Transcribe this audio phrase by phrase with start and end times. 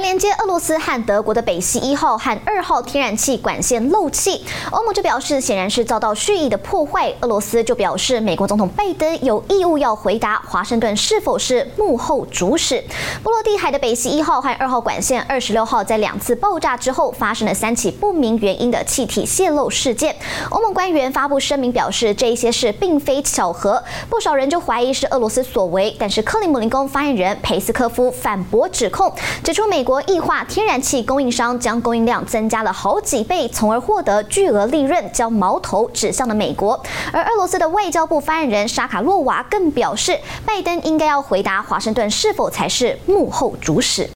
[0.00, 7.12] 连接俄罗斯和德国的北溪一号和二号天然气管线漏气，欧盟就表示显然是遭到蓄意的破坏。
[7.20, 12.82] 俄罗斯就表示，美国总统拜登有义务要回答华盛顿是否是幕后主使。
[13.22, 20.14] 波罗的海的北溪一号和二号管线二十六号在两次爆炸之后，发生了三起不明原因的气体泄漏事件。
[20.50, 25.94] 欧盟官员发布声明表示，这一些事并非巧合，不少人就怀疑是俄罗斯所为。
[25.98, 29.12] 但是克里姆林宫发言人佩斯科夫反驳指控，
[29.42, 29.80] 指出美。
[29.80, 36.80] 美国液化天然气供应商将供应量增加了好几倍，从而获得巨额利润，将矛头指向了美国。
[37.12, 40.16] 而俄罗斯的外交部发言人沙卡洛娃更表示，
[40.46, 44.08] 拜登应该要回答华盛顿是否才是幕后主使。